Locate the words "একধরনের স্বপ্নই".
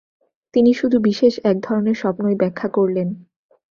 1.43-2.35